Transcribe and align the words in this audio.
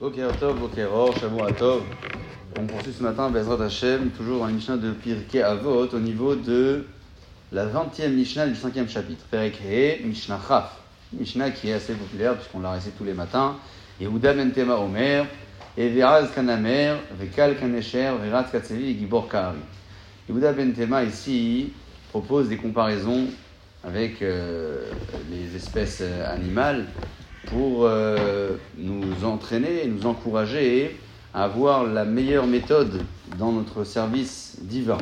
Boker 0.00 0.28
Tov, 0.38 0.60
Boker 0.60 0.86
Or, 0.92 1.12
Shavua 1.18 1.50
Tov. 1.50 1.82
On 2.56 2.64
poursuit 2.68 2.92
ce 2.96 3.02
matin 3.02 3.30
Bezrat 3.30 3.64
Hashem, 3.64 4.10
toujours 4.10 4.44
un 4.44 4.52
Mishnah 4.52 4.76
de 4.76 4.92
Pirkei 4.92 5.42
Avot 5.42 5.88
au 5.88 5.98
niveau 5.98 6.36
de 6.36 6.86
la 7.50 7.66
20e 7.66 8.10
Mishnah 8.10 8.46
du 8.46 8.54
5e 8.54 8.88
chapitre. 8.88 9.24
Perek 9.28 9.58
Mishnah 10.04 10.38
Chaf. 10.46 10.76
Mishnah 11.12 11.50
qui 11.50 11.70
est 11.70 11.72
assez 11.72 11.94
populaire 11.94 12.36
puisqu'on 12.36 12.60
l'a 12.60 12.70
récité 12.70 12.92
tous 12.96 13.02
les 13.02 13.12
matins. 13.12 13.56
Yehuda 14.00 14.34
Mentema 14.34 14.76
Omer, 14.76 15.26
Everaz 15.76 16.28
Kanamer, 16.32 16.98
Vekal 17.18 17.58
Kanesher, 17.58 18.12
Verat 18.22 18.44
Katsevi 18.44 18.90
et 18.90 18.98
Gibor 19.00 19.28
Kari. 19.28 19.58
Yehuda 20.28 20.52
Bentema 20.52 21.02
ici 21.02 21.72
propose 22.10 22.48
des 22.48 22.56
comparaisons 22.56 23.24
avec 23.82 24.22
euh, 24.22 24.92
les 25.28 25.56
espèces 25.56 26.02
euh, 26.02 26.32
animales 26.32 26.86
pour 27.50 27.84
euh, 27.84 28.56
nous 28.76 29.24
entraîner 29.24 29.84
et 29.84 29.86
nous 29.86 30.06
encourager 30.06 30.98
à 31.32 31.44
avoir 31.44 31.84
la 31.84 32.04
meilleure 32.04 32.46
méthode 32.46 33.02
dans 33.38 33.52
notre 33.52 33.84
service 33.84 34.56
divin. 34.60 34.98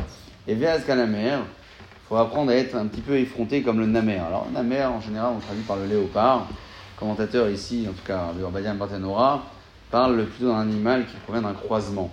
Et 0.47 0.55
vers 0.55 0.85
qu'à 0.85 0.95
la 0.95 1.07
mer, 1.07 1.41
il 1.41 2.09
faut 2.09 2.17
apprendre 2.17 2.51
à 2.53 2.55
être 2.55 2.77
un 2.77 2.87
petit 2.87 3.01
peu 3.01 3.19
effronté 3.19 3.63
comme 3.63 3.81
le 3.81 3.87
namer. 3.87 4.19
Alors, 4.19 4.47
namer, 4.53 4.85
en 4.85 5.01
général, 5.01 5.33
on 5.37 5.41
traduit 5.41 5.65
par 5.65 5.77
le 5.77 5.87
léopard. 5.87 6.47
Le 6.51 7.01
commentateur 7.01 7.49
ici, 7.49 7.87
en 7.89 7.93
tout 7.93 8.07
cas, 8.07 8.33
le 8.37 8.43
Urbadian 8.43 8.77
Barthénora, 8.77 9.43
parle 9.91 10.25
plutôt 10.25 10.53
d'un 10.53 10.61
animal 10.61 11.07
qui 11.07 11.17
provient 11.25 11.43
d'un 11.43 11.55
croisement. 11.55 12.11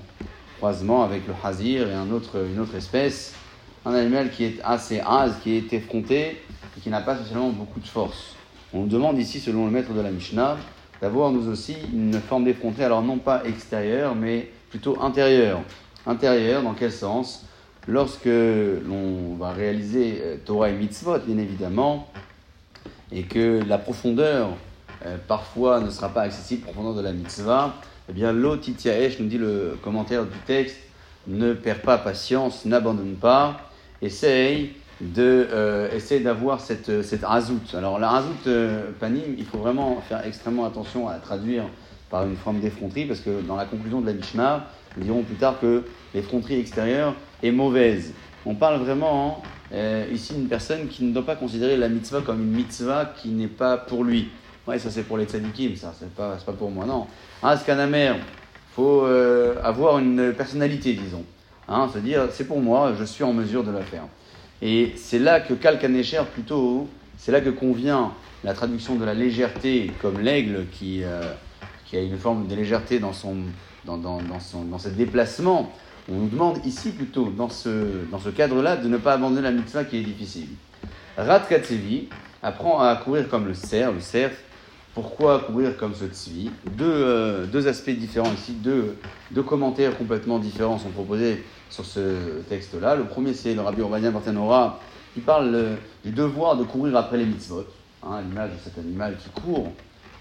Croisement 0.57 1.03
avec 1.03 1.27
le 1.27 1.33
hazir 1.43 1.87
et 1.89 1.93
une 1.93 2.11
autre 2.11 2.75
espèce. 2.75 3.35
Un 3.85 3.93
animal 3.93 4.31
qui 4.31 4.45
est 4.45 4.59
assez 4.63 4.99
hase, 4.99 5.35
qui 5.43 5.57
est 5.57 5.73
effronté 5.73 6.41
et 6.77 6.79
qui 6.81 6.89
n'a 6.89 7.01
pas 7.01 7.15
spécialement 7.15 7.49
beaucoup 7.49 7.79
de 7.79 7.87
force. 7.87 8.35
On 8.75 8.81
nous 8.81 8.87
demande 8.87 9.19
ici, 9.19 9.39
selon 9.39 9.65
le 9.65 9.71
maître 9.71 9.93
de 9.93 10.01
la 10.01 10.09
Mishnah, 10.09 10.57
d'avoir 10.99 11.29
nous 11.31 11.47
aussi 11.47 11.75
une 11.93 12.19
forme 12.19 12.45
d'effronté, 12.45 12.83
alors 12.83 13.03
non 13.03 13.19
pas 13.19 13.43
extérieure, 13.45 14.15
mais 14.15 14.49
plutôt 14.71 14.99
intérieure. 14.99 15.61
Intérieure, 16.07 16.63
dans 16.63 16.73
quel 16.73 16.91
sens? 16.91 17.45
Lorsque 17.87 18.25
l'on 18.25 19.35
va 19.37 19.51
réaliser 19.51 20.19
euh, 20.23 20.37
Torah 20.43 20.69
et 20.69 20.73
Mitzvot, 20.73 21.19
bien 21.19 21.37
évidemment, 21.37 22.07
et 23.11 23.23
que 23.23 23.61
la 23.67 23.77
profondeur, 23.77 24.49
euh, 25.05 25.17
parfois, 25.27 25.79
ne 25.79 25.91
sera 25.91 26.09
pas 26.09 26.21
accessible, 26.21 26.63
profondeur 26.63 26.95
de 26.95 27.01
la 27.01 27.11
mitzvah, 27.11 27.75
eh 28.09 28.13
bien, 28.13 28.31
l'otitiaesh, 28.31 29.19
nous 29.19 29.27
dit 29.27 29.37
le 29.37 29.77
commentaire 29.83 30.25
du 30.25 30.37
texte, 30.47 30.77
ne 31.27 31.53
perd 31.53 31.81
pas 31.81 31.99
patience, 31.99 32.65
n'abandonne 32.65 33.17
pas, 33.17 33.69
essaye 34.01 34.73
de 35.01 35.47
euh, 35.51 35.91
essayer 35.91 36.21
d'avoir 36.21 36.61
cette, 36.61 37.03
cette 37.03 37.23
azout. 37.23 37.73
Alors 37.73 37.99
la 37.99 38.11
azout 38.11 38.47
euh, 38.47 38.91
panim, 38.99 39.35
il 39.37 39.45
faut 39.45 39.57
vraiment 39.57 40.01
faire 40.07 40.25
extrêmement 40.25 40.65
attention 40.65 41.07
à 41.07 41.15
traduire 41.15 41.63
par 42.09 42.25
une 42.25 42.35
forme 42.35 42.59
d'effronterie, 42.59 43.05
parce 43.05 43.21
que 43.21 43.41
dans 43.41 43.55
la 43.55 43.65
conclusion 43.65 44.01
de 44.01 44.05
la 44.05 44.13
Mishnah, 44.13 44.67
nous 44.97 45.03
dirons 45.03 45.23
plus 45.23 45.35
tard 45.35 45.59
que 45.59 45.83
l'effronterie 46.13 46.59
extérieure 46.59 47.15
est 47.41 47.51
mauvaise. 47.51 48.13
On 48.45 48.55
parle 48.55 48.79
vraiment 48.81 49.41
euh, 49.73 50.05
ici 50.11 50.33
d'une 50.33 50.47
personne 50.47 50.87
qui 50.87 51.03
ne 51.03 51.13
doit 51.13 51.25
pas 51.25 51.35
considérer 51.35 51.75
la 51.77 51.89
mitzvah 51.89 52.21
comme 52.21 52.41
une 52.41 52.51
mitzvah 52.51 53.05
qui 53.17 53.29
n'est 53.29 53.47
pas 53.47 53.77
pour 53.77 54.03
lui. 54.03 54.29
Ouais, 54.67 54.77
ça 54.79 54.91
c'est 54.91 55.03
pour 55.03 55.17
les 55.17 55.25
tzadikim, 55.25 55.75
ça, 55.75 55.93
c'est 55.97 56.13
pas, 56.13 56.37
pas 56.45 56.53
pour 56.53 56.69
moi, 56.69 56.85
non. 56.85 57.07
Ah, 57.41 57.55
il 57.55 58.15
faut 58.75 59.05
euh, 59.05 59.55
avoir 59.63 59.99
une 59.99 60.33
personnalité, 60.33 60.93
disons. 60.93 61.23
Hein, 61.67 61.89
se 61.93 61.99
dire, 61.99 62.27
c'est 62.31 62.45
pour 62.45 62.59
moi, 62.59 62.93
je 62.97 63.03
suis 63.03 63.23
en 63.23 63.33
mesure 63.33 63.63
de 63.63 63.71
la 63.71 63.81
faire. 63.81 64.03
Et 64.65 64.93
c'est 64.95 65.19
là 65.19 65.41
que 65.41 65.53
Kalkanesher, 65.53 66.21
plutôt, 66.33 66.87
c'est 67.17 67.33
là 67.33 67.41
que 67.41 67.49
convient 67.49 68.13
la 68.45 68.53
traduction 68.53 68.95
de 68.95 69.03
la 69.03 69.13
légèreté 69.13 69.91
comme 70.01 70.21
l'aigle 70.21 70.67
qui, 70.71 71.03
euh, 71.03 71.33
qui 71.85 71.97
a 71.97 72.01
une 72.01 72.17
forme 72.17 72.47
de 72.47 72.55
légèreté 72.55 72.99
dans, 72.99 73.11
son, 73.11 73.35
dans, 73.83 73.97
dans, 73.97 74.21
dans, 74.21 74.39
son, 74.39 74.63
dans 74.63 74.77
ses 74.77 74.91
déplacements. 74.91 75.69
On 76.09 76.13
nous 76.13 76.29
demande 76.29 76.65
ici 76.65 76.91
plutôt, 76.91 77.29
dans 77.29 77.49
ce, 77.49 78.05
dans 78.09 78.19
ce 78.19 78.29
cadre-là, 78.29 78.77
de 78.77 78.87
ne 78.87 78.95
pas 78.95 79.13
abandonner 79.13 79.41
la 79.41 79.51
mitzvah 79.51 79.83
qui 79.83 79.97
est 79.97 80.01
difficile. 80.03 80.47
Rat 81.17 81.41
Katsevi 81.41 82.07
apprend 82.41 82.79
à 82.79 82.95
courir 82.95 83.27
comme 83.27 83.45
le 83.45 83.53
cerf. 83.53 83.91
Le 83.91 83.99
cerf, 83.99 84.31
pourquoi 84.93 85.39
courir 85.39 85.75
comme 85.77 85.95
ce 85.95 86.05
tzvi 86.05 86.51
deux, 86.77 86.85
euh, 86.85 87.45
deux 87.45 87.67
aspects 87.67 87.89
différents 87.89 88.31
ici, 88.33 88.53
deux, 88.53 88.95
commentaires 89.43 89.97
complètement 89.97 90.39
différents 90.39 90.77
sont 90.77 90.89
proposés 90.89 91.43
sur 91.69 91.85
ce 91.85 92.41
texte-là. 92.49 92.95
Le 92.95 93.05
premier, 93.05 93.33
c'est 93.33 93.55
le 93.55 93.61
rabbi 93.61 93.81
Urbanien 93.81 94.11
Barthénora 94.11 94.79
qui 95.13 95.21
parle 95.21 95.51
euh, 95.53 95.75
du 96.03 96.11
devoir 96.11 96.57
de 96.57 96.63
courir 96.63 96.95
après 96.95 97.17
les 97.17 97.25
mitzvot, 97.25 97.65
hein, 98.03 98.21
l'image 98.21 98.51
de 98.51 98.57
cet 98.63 98.77
animal 98.77 99.17
qui 99.17 99.29
court, 99.41 99.71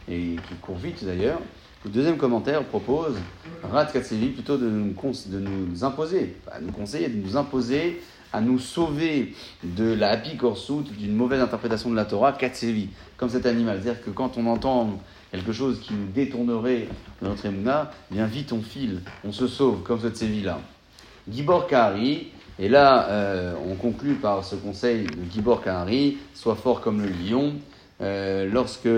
et 0.09 0.37
qui 0.49 0.55
court 0.61 0.77
vite 0.77 1.05
d'ailleurs. 1.05 1.41
Le 1.85 1.91
deuxième 1.91 2.17
commentaire 2.17 2.65
propose, 2.65 3.17
Rat 3.65 3.87
Katsevi, 3.87 4.29
plutôt 4.29 4.57
de 4.57 4.69
nous, 4.69 4.95
de 4.95 5.85
imposer, 5.85 6.37
à 6.51 6.61
nous 6.61 6.71
conseiller, 6.73 7.09
de 7.09 7.21
nous 7.21 7.37
imposer 7.37 8.01
à 8.33 8.41
nous 8.41 8.59
sauver 8.59 9.35
de 9.63 9.93
la 9.93 10.11
happy 10.11 10.37
korsout, 10.37 10.85
d'une 10.99 11.15
mauvaise 11.15 11.41
interprétation 11.41 11.91
de 11.91 11.97
la 11.97 12.05
Torah, 12.05 12.33
Katsevi, 12.33 12.89
comme 13.17 13.29
cet 13.29 13.47
animal. 13.47 13.81
C'est-à-dire 13.83 14.03
que 14.03 14.11
quand 14.11 14.39
on 14.39 14.47
entend 14.47 14.99
quelque 15.31 15.53
chose 15.53 15.81
qui 15.81 15.95
nous 15.95 16.07
détournerait 16.13 16.89
de 17.21 17.29
notre 17.29 17.47
émouna, 17.47 17.91
bien 18.11 18.27
vite 18.27 18.53
on 18.53 18.63
file, 18.63 19.01
on 19.25 19.33
se 19.33 19.47
sauve, 19.47 19.83
comme 19.83 20.01
ce 20.01 20.09
Tsevi-là. 20.09 20.61
Gibor 21.31 21.67
Kahari, 21.67 22.29
et 22.59 22.69
là 22.69 23.09
euh, 23.09 23.55
on 23.69 23.75
conclut 23.77 24.15
par 24.15 24.45
ce 24.45 24.57
conseil 24.57 25.05
de 25.05 25.33
Gibor 25.33 25.63
Kahari, 25.63 26.19
sois 26.35 26.57
fort 26.57 26.81
comme 26.81 27.01
le 27.01 27.09
lion, 27.09 27.55
euh, 28.01 28.49
lorsque 28.51 28.89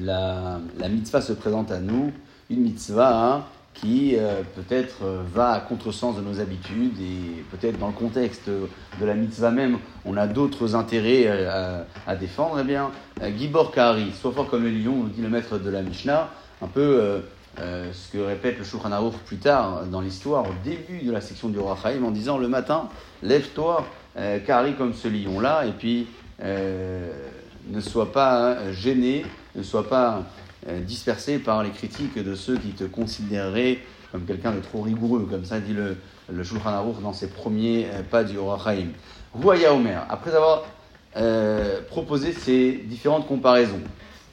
la, 0.00 0.60
la, 0.78 0.88
mitzvah 0.88 1.20
se 1.20 1.32
présente 1.32 1.70
à 1.70 1.80
nous, 1.80 2.12
une 2.50 2.60
mitzvah 2.60 3.34
hein, 3.34 3.44
qui 3.74 4.14
euh, 4.16 4.42
peut-être 4.54 5.04
euh, 5.04 5.22
va 5.32 5.50
à 5.50 5.60
contresens 5.60 6.16
de 6.16 6.22
nos 6.22 6.40
habitudes 6.40 6.98
et 7.00 7.42
peut-être 7.50 7.78
dans 7.78 7.88
le 7.88 7.92
contexte 7.92 8.48
de 8.48 9.04
la 9.04 9.14
mitzvah 9.14 9.50
même, 9.50 9.78
on 10.04 10.16
a 10.16 10.26
d'autres 10.26 10.76
intérêts 10.76 11.24
euh, 11.26 11.82
à, 12.06 12.16
défendre, 12.16 12.58
eh 12.60 12.64
bien, 12.64 12.90
Gibor 13.36 13.72
Kahari, 13.72 14.12
soit 14.12 14.32
fort 14.32 14.48
comme 14.48 14.62
le 14.62 14.70
lion, 14.70 14.94
nous 14.94 15.08
dit 15.08 15.20
le 15.20 15.28
maître 15.28 15.58
de 15.58 15.70
la 15.70 15.82
Mishnah, 15.82 16.30
un 16.62 16.68
peu 16.68 17.22
ce 17.56 18.12
que 18.12 18.18
répète 18.18 18.58
le 18.58 18.64
Shulchan 18.64 18.92
Aruch 18.92 19.14
plus 19.26 19.36
tard 19.36 19.84
dans 19.86 20.00
l'histoire, 20.00 20.44
au 20.44 20.54
début 20.64 21.04
de 21.04 21.12
la 21.12 21.20
section 21.20 21.48
du 21.48 21.58
Roi 21.58 21.76
en 22.04 22.10
disant 22.10 22.38
le 22.38 22.48
matin, 22.48 22.88
lève-toi, 23.22 23.86
Kahari 24.46 24.74
comme 24.74 24.94
ce 24.94 25.08
lion-là, 25.08 25.66
et 25.66 25.72
puis 25.72 26.06
ne 26.42 27.80
sois 27.80 28.12
pas 28.12 28.52
hein, 28.52 28.72
gêné, 28.72 29.24
ne 29.54 29.62
sois 29.62 29.88
pas 29.88 30.22
dispersé 30.86 31.38
par 31.38 31.62
les 31.62 31.70
critiques 31.70 32.18
de 32.18 32.34
ceux 32.34 32.56
qui 32.56 32.70
te 32.70 32.84
considéreraient 32.84 33.78
comme 34.14 34.26
quelqu'un 34.26 34.52
de 34.52 34.60
trop 34.60 34.82
rigoureux, 34.82 35.26
comme 35.28 35.44
ça 35.44 35.58
dit 35.58 35.72
le, 35.72 35.96
le 36.32 36.44
Shulchan 36.44 36.68
Aruch 36.68 37.00
dans 37.02 37.12
ses 37.12 37.26
premiers 37.26 37.88
euh, 37.92 38.02
pas 38.08 38.24
du 38.24 38.38
Ora 38.38 38.58
Chaim. 38.62 38.88
Voyez 39.34 39.66
Omer, 39.66 40.06
après 40.08 40.34
avoir 40.34 40.64
euh, 41.16 41.80
proposé 41.88 42.32
ces 42.32 42.72
différentes 42.86 43.26
comparaisons, 43.26 43.80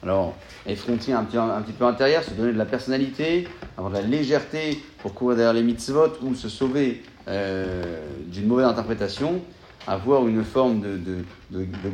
alors 0.02 0.34
effronter 0.66 1.12
un 1.12 1.24
petit, 1.24 1.36
petit 1.36 1.72
peu 1.72 1.84
intérieur, 1.84 2.22
se 2.22 2.30
donner 2.30 2.52
de 2.52 2.58
la 2.58 2.64
personnalité, 2.64 3.48
avoir 3.76 3.92
de 3.92 3.98
la 3.98 4.02
légèreté 4.02 4.80
pour 4.98 5.14
courir 5.14 5.36
derrière 5.36 5.52
les 5.52 5.64
mitzvot 5.64 6.12
ou 6.22 6.36
se 6.36 6.48
sauver 6.48 7.02
euh, 7.26 7.82
d'une 8.26 8.46
mauvaise 8.46 8.66
interprétation, 8.66 9.40
avoir 9.86 10.26
une 10.28 10.44
forme 10.44 10.80
de, 10.80 10.96
de, 10.96 11.24
de, 11.50 11.64
de 11.64 11.90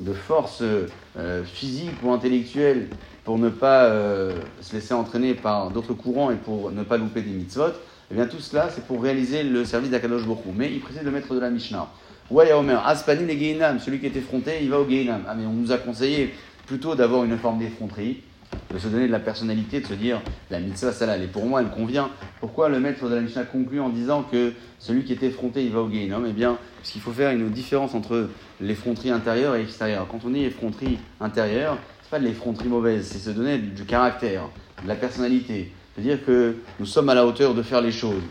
de 0.00 0.12
force 0.14 0.62
euh, 0.62 1.44
physique 1.44 2.02
ou 2.02 2.10
intellectuelle 2.10 2.88
pour 3.24 3.38
ne 3.38 3.50
pas 3.50 3.84
euh, 3.84 4.32
se 4.60 4.74
laisser 4.74 4.94
entraîner 4.94 5.34
par 5.34 5.70
d'autres 5.70 5.92
courants 5.92 6.30
et 6.30 6.36
pour 6.36 6.70
ne 6.70 6.82
pas 6.82 6.96
louper 6.96 7.20
des 7.20 7.30
mitzvot, 7.30 7.72
eh 8.10 8.14
bien 8.14 8.26
tout 8.26 8.40
cela, 8.40 8.68
c'est 8.70 8.84
pour 8.86 9.02
réaliser 9.02 9.42
le 9.42 9.64
service 9.64 9.90
d'Akadosh 9.90 10.26
Bokhu. 10.26 10.48
Mais 10.54 10.72
il 10.72 10.80
précise 10.80 11.02
le 11.02 11.10
maître 11.10 11.34
de 11.34 11.40
la 11.40 11.50
Mishnah. 11.50 11.88
Ouais, 12.30 12.52
Omer, 12.52 12.84
Aspanin 12.86 13.28
et 13.28 13.38
Geinam, 13.38 13.78
celui 13.78 14.00
qui 14.00 14.06
est 14.06 14.16
effronté, 14.16 14.58
il 14.62 14.70
va 14.70 14.80
au 14.80 14.88
Geinam. 14.88 15.22
Ah, 15.28 15.34
mais 15.34 15.46
on 15.46 15.52
nous 15.52 15.70
a 15.72 15.78
conseillé 15.78 16.34
plutôt 16.66 16.94
d'avoir 16.94 17.24
une 17.24 17.36
forme 17.36 17.58
d'effronterie, 17.58 18.22
de 18.72 18.78
se 18.78 18.88
donner 18.88 19.06
de 19.06 19.12
la 19.12 19.20
personnalité, 19.20 19.80
de 19.80 19.86
se 19.86 19.94
dire 19.94 20.20
la 20.50 20.60
mitzvah, 20.60 20.92
celle-là, 20.92 21.16
elle 21.16 21.22
est 21.22 21.26
pour 21.26 21.46
moi, 21.46 21.60
elle 21.60 21.70
convient. 21.70 22.10
Pourquoi 22.40 22.68
le 22.68 22.80
maître 22.80 23.08
de 23.08 23.14
la 23.14 23.20
Mishnah 23.20 23.44
conclut 23.44 23.80
en 23.80 23.88
disant 23.88 24.22
que 24.22 24.52
celui 24.78 25.04
qui 25.04 25.12
est 25.12 25.22
effronté, 25.22 25.64
il 25.64 25.72
va 25.72 25.80
au 25.80 25.90
Geinam 25.90 26.24
Eh 26.28 26.32
bien, 26.32 26.58
parce 26.78 26.90
qu'il 26.90 27.00
faut 27.00 27.12
faire 27.12 27.30
une 27.30 27.50
différence 27.50 27.94
entre 27.94 28.28
l'effronterie 28.60 29.10
intérieure 29.10 29.56
et 29.56 29.62
extérieure. 29.62 30.06
Quand 30.10 30.20
on 30.24 30.30
dit 30.30 30.44
effronterie 30.44 30.98
intérieure, 31.20 31.78
pas 32.10 32.18
de 32.18 32.24
l'effronterie 32.24 32.68
mauvaise, 32.68 33.06
c'est 33.06 33.18
se 33.18 33.30
donner 33.30 33.58
du 33.58 33.84
caractère, 33.84 34.48
de 34.82 34.88
la 34.88 34.96
personnalité. 34.96 35.72
C'est-à-dire 35.94 36.24
que 36.24 36.56
nous 36.80 36.86
sommes 36.86 37.08
à 37.08 37.14
la 37.14 37.24
hauteur 37.24 37.54
de 37.54 37.62
faire 37.62 37.80
les 37.80 37.92
choses. 37.92 38.22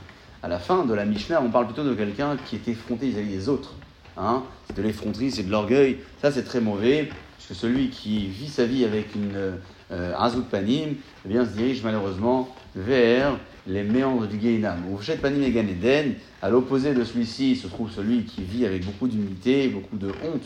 À 0.43 0.49
la 0.49 0.59
fin 0.59 0.85
de 0.85 0.93
la 0.93 1.05
Mishnah, 1.05 1.41
on 1.41 1.49
parle 1.49 1.65
plutôt 1.65 1.85
de 1.85 1.93
quelqu'un 1.93 2.35
qui 2.45 2.57
est 2.57 2.67
effronté 2.67 3.07
vis-à-vis 3.07 3.29
des 3.29 3.49
autres. 3.49 3.75
Hein 4.17 4.43
c'est 4.67 4.75
de 4.75 4.81
l'effronterie, 4.81 5.31
c'est 5.31 5.43
de 5.43 5.51
l'orgueil. 5.51 5.99
Ça, 6.21 6.31
c'est 6.31 6.43
très 6.43 6.59
mauvais, 6.59 7.09
puisque 7.49 7.61
celui 7.61 7.89
qui 7.89 8.27
vit 8.27 8.47
sa 8.47 8.65
vie 8.65 8.85
avec 8.85 9.15
une 9.15 9.57
euh, 9.91 10.41
panim, 10.51 10.95
eh 11.27 11.33
se 11.33 11.57
dirige 11.57 11.83
malheureusement 11.83 12.47
vers 12.75 13.37
les 13.65 13.83
méandres 13.83 14.27
du 14.27 14.39
Geinam. 14.39 14.83
Ou 14.91 14.99
panim 15.19 15.41
et 15.41 15.51
Ganeden, 15.51 16.13
à 16.41 16.49
l'opposé 16.49 16.93
de 16.93 17.03
celui-ci 17.03 17.55
se 17.55 17.67
trouve 17.67 17.91
celui 17.91 18.23
qui 18.23 18.43
vit 18.43 18.65
avec 18.65 18.85
beaucoup 18.85 19.07
d'humilité, 19.07 19.67
beaucoup 19.67 19.97
de 19.97 20.09
honte 20.23 20.45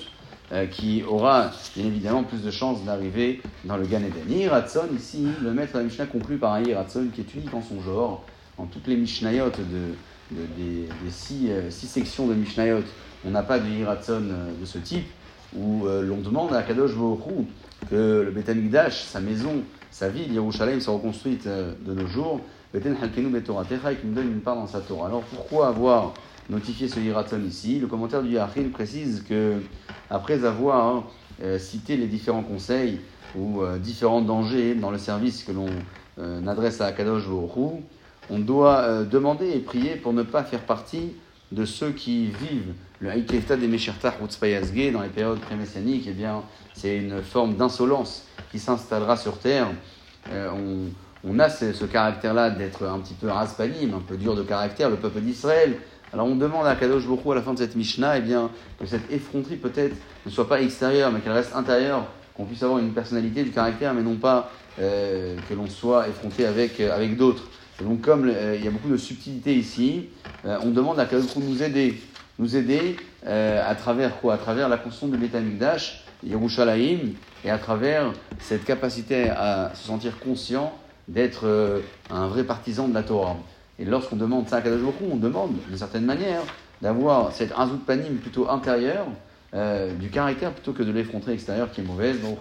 euh, 0.53 0.65
qui 0.65 1.03
aura 1.03 1.51
bien 1.75 1.85
évidemment 1.85 2.23
plus 2.23 2.41
de 2.41 2.51
chances 2.51 2.83
d'arriver 2.85 3.41
dans 3.65 3.75
le 3.75 3.85
Gan 3.85 4.01
Eden. 4.03 4.31
Hiratson, 4.31 4.88
ici, 4.95 5.27
le 5.41 5.51
maître 5.51 5.73
de 5.73 5.79
la 5.79 5.83
Mishnah 5.83 6.06
conclut 6.06 6.38
par 6.38 6.53
un 6.53 6.63
Hiratson 6.63 7.07
qui 7.13 7.21
est 7.21 7.35
unique 7.35 7.53
en 7.53 7.61
son 7.61 7.81
genre. 7.81 8.23
En 8.57 8.65
toutes 8.65 8.88
les 8.88 8.95
Mishnayot 8.95 9.49
de, 9.49 10.38
des, 10.57 10.88
six, 11.09 11.49
six, 11.69 11.88
sections 11.88 12.27
de 12.27 12.33
Mishnayot, 12.33 12.83
on 13.25 13.31
n'a 13.31 13.41
pas 13.41 13.59
de 13.59 13.67
Hiratson 13.67 14.21
de 14.59 14.65
ce 14.65 14.77
type, 14.77 15.06
où 15.57 15.85
l'on 15.85 16.17
demande 16.17 16.53
à 16.53 16.63
Kadosh 16.63 16.95
Baruch 16.95 17.47
que 17.89 18.23
le 18.25 18.31
Beth 18.31 18.91
sa 18.91 19.19
maison, 19.19 19.63
sa 19.91 20.09
ville, 20.09 20.33
Yerushalayim, 20.33 20.79
soit 20.79 20.94
reconstruite 20.94 21.47
de 21.47 21.94
nos 21.94 22.07
jours. 22.07 22.41
Beten 22.73 22.95
Halkenu 23.00 23.29
Betoratecha, 23.29 23.91
et 23.91 23.97
qui 23.97 24.07
nous 24.07 24.15
donne 24.15 24.31
une 24.31 24.41
part 24.41 24.55
dans 24.55 24.65
sa 24.65 24.79
Torah. 24.79 25.05
Alors 25.05 25.21
pourquoi 25.21 25.67
avoir 25.67 26.15
notifié 26.50 26.88
ce 26.88 27.00
Hiraton 27.00 27.39
ici? 27.47 27.79
Le 27.79 27.85
commentaire 27.85 28.23
du 28.23 28.31
Yachin 28.31 28.69
précise 28.73 29.23
que, 29.29 29.59
après 30.09 30.44
avoir 30.44 30.88
hein, 30.88 31.03
euh, 31.44 31.59
cité 31.59 31.97
les 31.97 32.07
différents 32.07 32.41
conseils 32.41 32.99
ou 33.35 33.61
euh, 33.61 33.77
différents 33.77 34.21
dangers 34.21 34.73
dans 34.73 34.89
le 34.89 34.97
service 34.97 35.44
que 35.44 35.51
l'on 35.51 35.67
euh, 36.17 36.47
adresse 36.47 36.81
à 36.81 36.88
Akadosh 36.88 37.27
Hu, 37.27 37.83
on 38.31 38.39
doit 38.39 39.03
demander 39.03 39.51
et 39.51 39.59
prier 39.59 39.95
pour 39.95 40.13
ne 40.13 40.23
pas 40.23 40.44
faire 40.44 40.61
partie 40.61 41.13
de 41.51 41.66
ceux 41.66 41.92
qui 41.92 42.28
vivent 42.28 42.74
le 43.00 43.10
Haïkefta 43.10 43.57
des 43.57 43.68
Meshertach 43.68 44.16
Utzpayazge 44.24 44.92
dans 44.92 45.01
les 45.01 45.10
périodes 45.10 45.40
pré-messianiques. 45.40 46.06
Eh 46.07 46.13
bien, 46.13 46.44
c'est 46.74 46.98
une 46.98 47.22
forme 47.22 47.56
d'insolence 47.56 48.25
qui 48.51 48.60
s'installera 48.60 49.18
sur 49.18 49.38
terre. 49.38 49.68
on 50.31 50.88
on 51.25 51.40
a 51.40 51.50
ce, 51.50 51.86
caractère-là 51.86 52.50
d'être 52.50 52.86
un 52.86 53.00
petit 53.00 53.13
peu 53.13 53.30
raspalim, 53.30 53.94
un 53.94 54.01
peu 54.01 54.18
dur 54.18 54.36
de 54.36 54.44
caractère, 54.44 54.90
le 54.90 54.98
peuple 54.98 55.22
d'Israël. 55.22 55.78
Alors 56.12 56.28
on 56.28 56.36
demande 56.36 56.68
à 56.68 56.75
Kadosh 56.75 57.07
Bokhu 57.07 57.31
à 57.31 57.36
la 57.36 57.42
fin 57.42 57.54
de 57.54 57.60
cette 57.60 57.75
Mishnah 57.75 58.18
eh 58.18 58.22
bien, 58.22 58.50
que 58.80 58.86
cette 58.86 59.12
effronterie 59.12 59.56
peut-être 59.56 59.95
ne 60.25 60.31
soit 60.31 60.48
pas 60.48 60.62
extérieure, 60.62 61.12
mais 61.12 61.22
qu'elle 61.22 61.31
reste 61.31 61.56
intérieure, 61.56 62.06
qu'on 62.36 62.45
puisse 62.45 62.62
avoir 62.62 62.80
une 62.80 62.94
personnalité, 62.94 63.44
du 63.44 63.51
caractère, 63.51 63.94
mais 63.94 64.01
non 64.01 64.16
pas 64.16 64.51
euh, 64.80 65.38
que 65.50 65.54
l'on 65.54 65.68
soit 65.68 66.07
effronté 66.10 66.45
avec, 66.45 66.80
euh, 66.80 66.94
avec 66.94 67.16
d'autres. 67.16 67.44
Et 67.83 67.85
donc 67.85 68.00
comme 68.00 68.30
euh, 68.30 68.56
il 68.57 68.63
y 68.63 68.68
a 68.68 68.71
beaucoup 68.71 68.88
de 68.88 68.97
subtilité 68.97 69.53
ici, 69.53 70.06
on 70.45 70.71
demande 70.71 71.00
à 71.00 71.06
Kadosh 71.06 71.35
nous 71.35 71.62
aider, 71.62 72.01
nous 72.39 72.56
aider 72.56 72.95
à 73.25 73.75
travers 73.75 74.19
quoi? 74.19 74.35
À 74.35 74.38
travers 74.38 74.69
la 74.69 74.77
construction 74.77 75.07
de 75.07 75.18
l'État 75.18 75.39
Migdash, 75.39 76.03
Yerushalayim, 76.25 77.13
et 77.45 77.50
à 77.50 77.57
travers 77.57 78.13
cette 78.39 78.63
capacité 78.63 79.30
à 79.30 79.71
se 79.75 79.85
sentir 79.85 80.19
conscient 80.19 80.74
d'être 81.07 81.45
euh, 81.45 81.80
un 82.09 82.27
vrai 82.27 82.44
partisan 82.44 82.88
de 82.88 82.94
la 82.94 83.03
Torah. 83.03 83.38
Et 83.80 83.85
lorsqu'on 83.85 84.15
demande 84.15 84.47
ça 84.47 84.57
à 84.57 84.62
Kadosh 84.62 84.81
on 85.09 85.18
demande, 85.18 85.51
d'une 85.68 85.77
certaine 85.77 86.06
manière, 86.06 86.41
d'avoir 86.81 87.31
cette 87.33 87.53
panim 87.85 88.15
plutôt 88.21 88.50
intérieur, 88.50 89.06
euh, 89.53 89.94
du 89.94 90.09
caractère 90.09 90.51
plutôt 90.51 90.74
que 90.74 90.83
de 90.83 90.91
l'effronterie 90.91 91.33
extérieure 91.33 91.69
qui 91.71 91.81
est 91.81 91.83
mauvaise. 91.83 92.21
Donc, 92.21 92.39